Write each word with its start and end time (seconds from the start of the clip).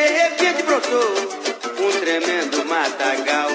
De 0.00 0.06
repente 0.06 0.62
brotou 0.62 1.12
um 1.78 2.00
tremendo 2.00 2.64
matagal. 2.64 3.50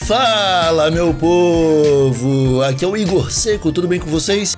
Fala, 0.00 0.90
meu 0.90 1.12
povo! 1.12 2.62
Aqui 2.62 2.82
é 2.82 2.88
o 2.88 2.96
Igor 2.96 3.30
Seco, 3.30 3.70
tudo 3.72 3.86
bem 3.86 4.00
com 4.00 4.06
vocês? 4.06 4.56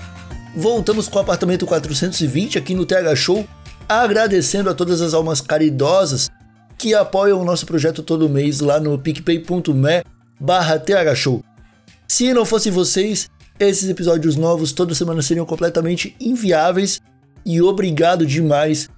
Voltamos 0.55 1.09
com 1.09 1.19
o 1.19 1.23
apartamento 1.23 1.67
420 1.67 2.57
aqui 2.57 2.73
no 2.73 2.87
TH 2.87 3.17
Show, 3.17 3.45
agradecendo 3.89 4.71
a 4.71 4.75
todas 4.75 5.01
as 5.01 5.13
almas 5.13 5.41
caridosas 5.41 6.31
que 6.79 6.95
apoiam 6.95 7.41
o 7.41 7.45
nosso 7.45 7.67
projeto 7.67 8.01
todo 8.01 8.29
mês 8.29 8.61
lá 8.61 8.79
no 8.79 8.97
picpay.me 8.97 10.05
barra 10.39 10.81
Show. 11.17 11.43
Se 12.07 12.33
não 12.33 12.45
fossem 12.45 12.71
vocês, 12.71 13.29
esses 13.59 13.89
episódios 13.89 14.37
novos 14.37 14.73
toda 14.73 14.95
semana 14.95 15.21
seriam 15.21 15.45
completamente 15.45 16.15
inviáveis 16.21 17.01
e 17.45 17.61
obrigado 17.61 18.27
demais 18.27 18.89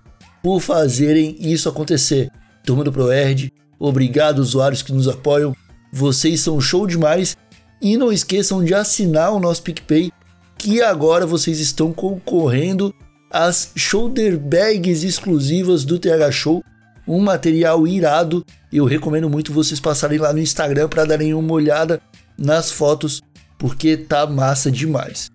por 0.43 0.61
fazerem 0.61 1.37
isso 1.41 1.69
acontecer. 1.69 2.31
Turma 2.65 2.85
do 2.85 2.93
ProErd, 2.93 3.53
obrigado 3.79 4.39
usuários 4.41 4.83
que 4.83 4.93
nos 4.93 5.09
apoiam, 5.09 5.55
vocês 5.93 6.41
são 6.41 6.61
show 6.61 6.87
demais 6.87 7.37
e 7.81 7.97
não 7.97 8.13
esqueçam 8.13 8.63
de 8.63 8.75
assinar 8.75 9.33
o 9.33 9.41
nosso 9.41 9.63
PicPay 9.63 10.13
que 10.59 10.83
agora 10.83 11.27
vocês 11.27 11.59
estão 11.59 11.91
concorrendo 11.91 12.95
às 13.31 13.73
shoulder 13.75 14.39
bags 14.39 15.03
exclusivas 15.05 15.85
do 15.85 15.99
TH 15.99 16.31
Show, 16.31 16.63
um 17.09 17.19
material 17.19 17.87
irado. 17.87 18.45
Eu 18.71 18.85
recomendo 18.85 19.31
muito 19.31 19.55
vocês 19.55 19.81
passarem 19.81 20.19
lá 20.19 20.35
no 20.35 20.39
Instagram 20.39 20.87
para 20.89 21.07
darem 21.07 21.33
uma 21.33 21.53
olhada 21.55 22.01
nas 22.37 22.71
fotos 22.71 23.23
porque 23.61 23.95
tá 23.95 24.27
massa 24.27 24.71
demais. 24.71 25.31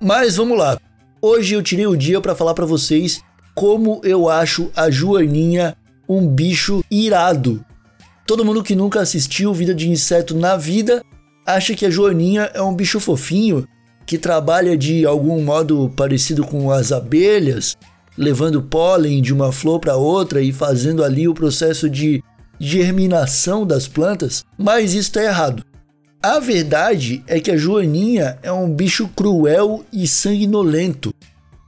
Mas 0.00 0.36
vamos 0.36 0.58
lá. 0.58 0.78
Hoje 1.20 1.54
eu 1.54 1.62
tirei 1.62 1.86
o 1.86 1.96
dia 1.96 2.22
para 2.22 2.34
falar 2.34 2.54
para 2.54 2.64
vocês 2.64 3.20
como 3.54 4.00
eu 4.02 4.30
acho 4.30 4.70
a 4.74 4.90
Joaninha 4.90 5.76
um 6.08 6.26
bicho 6.26 6.82
irado. 6.90 7.62
Todo 8.26 8.44
mundo 8.44 8.62
que 8.62 8.74
nunca 8.74 9.00
assistiu 9.00 9.52
Vida 9.52 9.74
de 9.74 9.90
Inseto 9.90 10.34
na 10.34 10.56
vida 10.56 11.02
acha 11.44 11.74
que 11.74 11.84
a 11.84 11.90
Joaninha 11.90 12.50
é 12.54 12.62
um 12.62 12.74
bicho 12.74 12.98
fofinho 12.98 13.66
que 14.06 14.16
trabalha 14.16 14.76
de 14.76 15.04
algum 15.04 15.42
modo 15.42 15.92
parecido 15.94 16.46
com 16.46 16.70
as 16.70 16.92
abelhas, 16.92 17.76
levando 18.16 18.62
pólen 18.62 19.20
de 19.20 19.34
uma 19.34 19.52
flor 19.52 19.80
para 19.80 19.96
outra 19.96 20.40
e 20.40 20.50
fazendo 20.50 21.04
ali 21.04 21.28
o 21.28 21.34
processo 21.34 21.90
de 21.90 22.22
germinação 22.58 23.66
das 23.66 23.86
plantas, 23.86 24.44
mas 24.56 24.94
isso 24.94 25.10
está 25.10 25.22
errado. 25.22 25.67
A 26.20 26.40
verdade 26.40 27.22
é 27.28 27.38
que 27.38 27.48
a 27.48 27.56
joaninha 27.56 28.38
é 28.42 28.50
um 28.50 28.68
bicho 28.68 29.08
cruel 29.14 29.84
e 29.92 30.08
sanguinolento, 30.08 31.14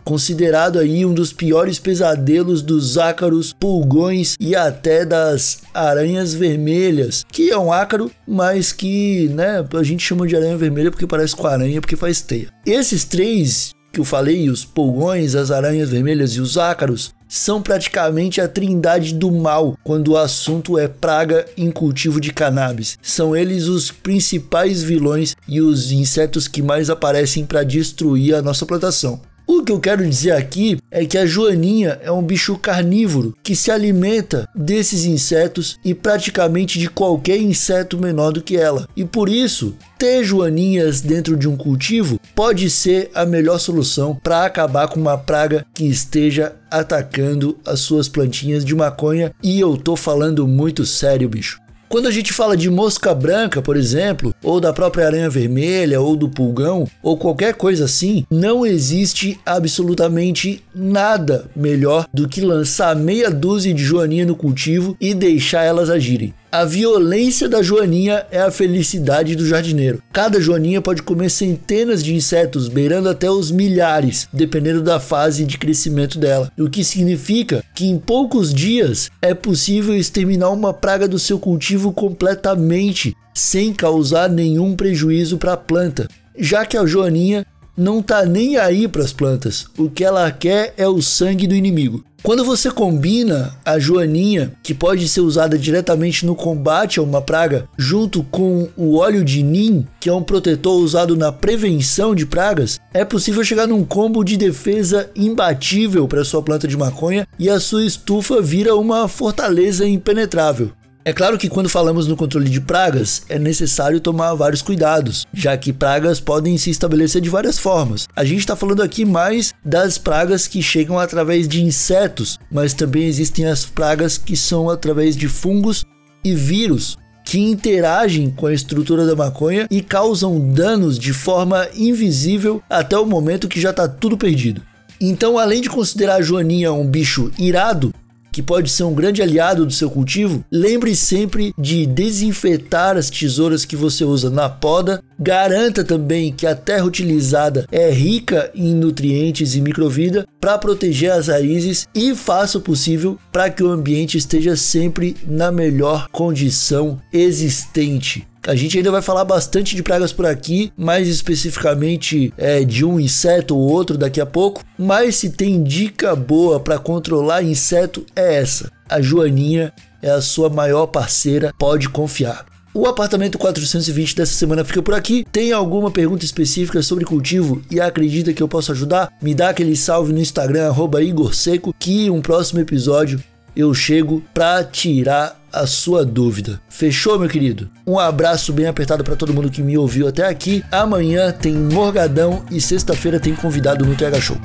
considerado 0.04 0.80
aí 0.80 1.06
um 1.06 1.14
dos 1.14 1.32
piores 1.32 1.78
pesadelos 1.78 2.60
dos 2.60 2.98
ácaros, 2.98 3.52
pulgões 3.52 4.34
e 4.40 4.56
até 4.56 5.04
das 5.04 5.62
aranhas 5.72 6.34
vermelhas, 6.34 7.24
que 7.30 7.48
é 7.48 7.56
um 7.56 7.72
ácaro, 7.72 8.10
mas 8.26 8.72
que, 8.72 9.28
né, 9.28 9.64
a 9.72 9.82
gente 9.84 10.04
chama 10.04 10.26
de 10.26 10.34
aranha 10.34 10.56
vermelha 10.56 10.90
porque 10.90 11.06
parece 11.06 11.36
com 11.36 11.46
aranha 11.46 11.80
porque 11.80 11.94
faz 11.94 12.20
teia. 12.20 12.48
Esses 12.66 13.04
três 13.04 13.72
que 13.92 14.00
eu 14.00 14.04
falei, 14.04 14.48
os 14.48 14.64
pulgões, 14.64 15.34
as 15.34 15.50
aranhas 15.50 15.90
vermelhas 15.90 16.32
e 16.32 16.40
os 16.40 16.56
ácaros, 16.56 17.12
são 17.28 17.62
praticamente 17.62 18.40
a 18.40 18.48
trindade 18.48 19.14
do 19.14 19.30
mal 19.30 19.78
quando 19.84 20.08
o 20.08 20.16
assunto 20.16 20.76
é 20.76 20.88
praga 20.88 21.46
em 21.56 21.70
cultivo 21.70 22.20
de 22.20 22.32
cannabis. 22.32 22.98
São 23.00 23.36
eles 23.36 23.66
os 23.66 23.90
principais 23.90 24.82
vilões 24.82 25.36
e 25.46 25.60
os 25.60 25.92
insetos 25.92 26.48
que 26.48 26.60
mais 26.60 26.90
aparecem 26.90 27.46
para 27.46 27.62
destruir 27.62 28.34
a 28.34 28.42
nossa 28.42 28.66
plantação. 28.66 29.20
O 29.46 29.64
que 29.64 29.72
eu 29.72 29.80
quero 29.80 30.08
dizer 30.08 30.32
aqui 30.32 30.78
é 30.90 31.04
que 31.04 31.16
a 31.16 31.26
joaninha 31.26 31.98
é 32.02 32.10
um 32.10 32.22
bicho 32.22 32.58
carnívoro 32.58 33.36
que 33.42 33.54
se 33.54 33.70
alimenta 33.70 34.48
desses 34.54 35.04
insetos 35.04 35.78
e 35.84 35.94
praticamente 35.94 36.78
de 36.78 36.90
qualquer 36.90 37.38
inseto 37.38 37.98
menor 37.98 38.32
do 38.32 38.42
que 38.42 38.56
ela. 38.56 38.88
E 38.96 39.04
por 39.04 39.28
isso, 39.28 39.74
ter 39.98 40.24
joaninhas 40.24 41.00
dentro 41.00 41.36
de 41.36 41.48
um 41.48 41.56
cultivo 41.56 42.18
pode 42.34 42.68
ser 42.70 43.10
a 43.14 43.24
melhor 43.24 43.58
solução 43.58 44.18
para 44.22 44.44
acabar 44.44 44.88
com 44.88 45.00
uma 45.00 45.16
praga 45.16 45.64
que 45.74 45.84
esteja 45.84 46.54
atacando 46.70 47.58
as 47.66 47.80
suas 47.80 48.08
plantinhas 48.08 48.64
de 48.64 48.74
maconha. 48.74 49.32
E 49.42 49.60
eu 49.60 49.76
tô 49.76 49.96
falando 49.96 50.46
muito 50.46 50.84
sério, 50.86 51.28
bicho. 51.28 51.60
Quando 51.90 52.06
a 52.06 52.12
gente 52.12 52.32
fala 52.32 52.56
de 52.56 52.70
mosca 52.70 53.12
branca, 53.12 53.60
por 53.60 53.76
exemplo, 53.76 54.32
ou 54.44 54.60
da 54.60 54.72
própria 54.72 55.06
aranha 55.06 55.28
vermelha, 55.28 56.00
ou 56.00 56.14
do 56.14 56.28
pulgão, 56.28 56.86
ou 57.02 57.18
qualquer 57.18 57.54
coisa 57.54 57.86
assim, 57.86 58.24
não 58.30 58.64
existe 58.64 59.40
absolutamente 59.44 60.62
nada 60.72 61.50
melhor 61.54 62.06
do 62.14 62.28
que 62.28 62.42
lançar 62.42 62.94
meia 62.94 63.28
dúzia 63.28 63.74
de 63.74 63.82
joaninha 63.82 64.24
no 64.24 64.36
cultivo 64.36 64.96
e 65.00 65.12
deixar 65.12 65.64
elas 65.64 65.90
agirem. 65.90 66.32
A 66.52 66.64
violência 66.64 67.48
da 67.48 67.62
joaninha 67.62 68.26
é 68.28 68.40
a 68.40 68.50
felicidade 68.50 69.36
do 69.36 69.46
jardineiro. 69.46 70.02
Cada 70.12 70.40
joaninha 70.40 70.82
pode 70.82 71.00
comer 71.00 71.30
centenas 71.30 72.02
de 72.02 72.12
insetos, 72.12 72.66
beirando 72.66 73.08
até 73.08 73.30
os 73.30 73.52
milhares, 73.52 74.28
dependendo 74.32 74.82
da 74.82 74.98
fase 74.98 75.44
de 75.44 75.56
crescimento 75.56 76.18
dela. 76.18 76.50
O 76.58 76.68
que 76.68 76.82
significa 76.82 77.62
que 77.72 77.86
em 77.86 77.96
poucos 77.96 78.52
dias 78.52 79.12
é 79.22 79.32
possível 79.32 79.94
exterminar 79.94 80.50
uma 80.50 80.74
praga 80.74 81.06
do 81.06 81.20
seu 81.20 81.38
cultivo 81.38 81.92
completamente, 81.92 83.16
sem 83.32 83.72
causar 83.72 84.28
nenhum 84.28 84.74
prejuízo 84.74 85.38
para 85.38 85.52
a 85.52 85.56
planta. 85.56 86.08
Já 86.36 86.66
que 86.66 86.76
a 86.76 86.84
joaninha 86.84 87.46
não 87.76 88.02
tá 88.02 88.26
nem 88.26 88.56
aí 88.56 88.86
para 88.86 89.02
as 89.02 89.12
plantas. 89.12 89.66
O 89.78 89.88
que 89.88 90.04
ela 90.04 90.30
quer 90.30 90.74
é 90.76 90.86
o 90.86 91.00
sangue 91.00 91.46
do 91.46 91.54
inimigo. 91.54 92.04
Quando 92.22 92.44
você 92.44 92.70
combina 92.70 93.56
a 93.64 93.78
joaninha, 93.78 94.52
que 94.62 94.74
pode 94.74 95.08
ser 95.08 95.22
usada 95.22 95.58
diretamente 95.58 96.26
no 96.26 96.34
combate 96.34 97.00
a 97.00 97.02
uma 97.02 97.22
praga, 97.22 97.66
junto 97.78 98.22
com 98.22 98.68
o 98.76 98.98
óleo 98.98 99.24
de 99.24 99.42
nim, 99.42 99.86
que 99.98 100.08
é 100.08 100.12
um 100.12 100.22
protetor 100.22 100.78
usado 100.80 101.16
na 101.16 101.32
prevenção 101.32 102.14
de 102.14 102.26
pragas, 102.26 102.78
é 102.92 103.06
possível 103.06 103.42
chegar 103.42 103.66
num 103.66 103.84
combo 103.84 104.22
de 104.22 104.36
defesa 104.36 105.10
imbatível 105.16 106.06
para 106.06 106.24
sua 106.24 106.42
planta 106.42 106.68
de 106.68 106.76
maconha 106.76 107.26
e 107.38 107.48
a 107.48 107.58
sua 107.58 107.86
estufa 107.86 108.42
vira 108.42 108.76
uma 108.76 109.08
fortaleza 109.08 109.88
impenetrável. 109.88 110.72
É 111.02 111.14
claro 111.14 111.38
que 111.38 111.48
quando 111.48 111.68
falamos 111.68 112.06
no 112.06 112.14
controle 112.14 112.50
de 112.50 112.60
pragas, 112.60 113.22
é 113.26 113.38
necessário 113.38 114.00
tomar 114.00 114.34
vários 114.34 114.60
cuidados, 114.60 115.26
já 115.32 115.56
que 115.56 115.72
pragas 115.72 116.20
podem 116.20 116.58
se 116.58 116.68
estabelecer 116.68 117.22
de 117.22 117.30
várias 117.30 117.58
formas. 117.58 118.06
A 118.14 118.22
gente 118.22 118.40
está 118.40 118.54
falando 118.54 118.82
aqui 118.82 119.06
mais 119.06 119.54
das 119.64 119.96
pragas 119.96 120.46
que 120.46 120.62
chegam 120.62 120.98
através 120.98 121.48
de 121.48 121.64
insetos, 121.64 122.38
mas 122.52 122.74
também 122.74 123.04
existem 123.04 123.46
as 123.46 123.64
pragas 123.64 124.18
que 124.18 124.36
são 124.36 124.68
através 124.68 125.16
de 125.16 125.26
fungos 125.26 125.86
e 126.22 126.34
vírus, 126.34 126.98
que 127.24 127.38
interagem 127.38 128.30
com 128.30 128.46
a 128.46 128.52
estrutura 128.52 129.06
da 129.06 129.16
maconha 129.16 129.66
e 129.70 129.80
causam 129.80 130.38
danos 130.52 130.98
de 130.98 131.14
forma 131.14 131.66
invisível 131.74 132.62
até 132.68 132.98
o 132.98 133.06
momento 133.06 133.48
que 133.48 133.60
já 133.60 133.70
está 133.70 133.88
tudo 133.88 134.18
perdido. 134.18 134.60
Então, 135.00 135.38
além 135.38 135.62
de 135.62 135.70
considerar 135.70 136.16
a 136.16 136.22
joaninha 136.22 136.74
um 136.74 136.86
bicho 136.86 137.32
irado, 137.38 137.94
que 138.32 138.42
pode 138.42 138.70
ser 138.70 138.84
um 138.84 138.94
grande 138.94 139.22
aliado 139.22 139.66
do 139.66 139.72
seu 139.72 139.90
cultivo, 139.90 140.44
lembre 140.50 140.94
sempre 140.94 141.52
de 141.58 141.86
desinfetar 141.86 142.96
as 142.96 143.10
tesouras 143.10 143.64
que 143.64 143.76
você 143.76 144.04
usa 144.04 144.30
na 144.30 144.48
poda. 144.48 145.02
Garanta 145.18 145.84
também 145.84 146.32
que 146.32 146.46
a 146.46 146.54
terra 146.54 146.84
utilizada 146.84 147.66
é 147.70 147.90
rica 147.90 148.50
em 148.54 148.74
nutrientes 148.74 149.54
e 149.54 149.60
microvida 149.60 150.26
para 150.40 150.56
proteger 150.56 151.12
as 151.12 151.28
raízes 151.28 151.86
e 151.94 152.14
faça 152.14 152.58
o 152.58 152.62
possível 152.62 153.18
para 153.30 153.50
que 153.50 153.62
o 153.62 153.70
ambiente 153.70 154.16
esteja 154.16 154.56
sempre 154.56 155.16
na 155.26 155.52
melhor 155.52 156.08
condição 156.10 157.00
existente. 157.12 158.29
A 158.46 158.54
gente 158.54 158.78
ainda 158.78 158.90
vai 158.90 159.02
falar 159.02 159.24
bastante 159.24 159.76
de 159.76 159.82
pragas 159.82 160.12
por 160.12 160.24
aqui, 160.24 160.72
mais 160.76 161.08
especificamente 161.08 162.32
é, 162.38 162.64
de 162.64 162.84
um 162.84 162.98
inseto 162.98 163.56
ou 163.56 163.70
outro 163.70 163.98
daqui 163.98 164.20
a 164.20 164.26
pouco. 164.26 164.64
Mas 164.78 165.16
se 165.16 165.30
tem 165.30 165.62
dica 165.62 166.16
boa 166.16 166.58
para 166.58 166.78
controlar 166.78 167.42
inseto 167.42 168.04
é 168.16 168.36
essa. 168.36 168.72
A 168.88 169.00
Joaninha 169.00 169.72
é 170.02 170.10
a 170.10 170.22
sua 170.22 170.48
maior 170.48 170.86
parceira, 170.86 171.52
pode 171.58 171.88
confiar. 171.88 172.46
O 172.72 172.86
apartamento 172.86 173.36
420 173.36 174.14
dessa 174.14 174.32
semana 174.32 174.64
fica 174.64 174.80
por 174.80 174.94
aqui. 174.94 175.26
Tem 175.32 175.52
alguma 175.52 175.90
pergunta 175.90 176.24
específica 176.24 176.80
sobre 176.82 177.04
cultivo 177.04 177.60
e 177.68 177.80
acredita 177.80 178.32
que 178.32 178.40
eu 178.40 178.46
posso 178.46 178.70
ajudar? 178.70 179.12
Me 179.20 179.34
dá 179.34 179.48
aquele 179.48 179.74
salve 179.74 180.12
no 180.12 180.20
Instagram, 180.20 180.72
Igor 181.02 181.34
Seco, 181.34 181.74
que 181.76 182.08
um 182.08 182.22
próximo 182.22 182.60
episódio 182.60 183.20
eu 183.54 183.72
chego 183.74 184.22
para 184.32 184.62
tirar 184.64 185.40
a 185.52 185.66
sua 185.66 186.04
dúvida. 186.04 186.60
Fechou, 186.68 187.18
meu 187.18 187.28
querido? 187.28 187.70
Um 187.86 187.98
abraço 187.98 188.52
bem 188.52 188.66
apertado 188.66 189.02
para 189.02 189.16
todo 189.16 189.34
mundo 189.34 189.50
que 189.50 189.62
me 189.62 189.76
ouviu 189.76 190.06
até 190.08 190.26
aqui. 190.26 190.64
Amanhã 190.70 191.32
tem 191.32 191.54
Morgadão 191.54 192.44
e 192.50 192.60
sexta-feira 192.60 193.18
tem 193.18 193.34
convidado 193.34 193.84
no 193.84 193.96
TH 193.96 194.20
Show. 194.20 194.36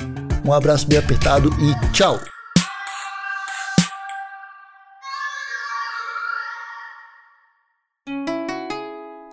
Um 0.43 0.53
abraço 0.53 0.87
bem 0.87 0.97
apertado 0.97 1.49
e 1.59 1.91
tchau! 1.91 2.19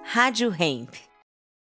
Rádio 0.04 0.54
Hemp. 0.58 1.11